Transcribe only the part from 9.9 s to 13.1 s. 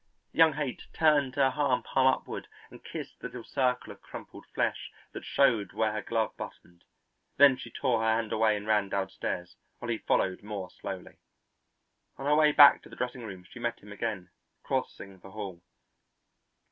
he followed more slowly. On her way back to the